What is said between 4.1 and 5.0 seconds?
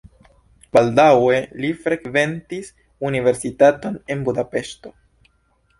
en Budapeŝto.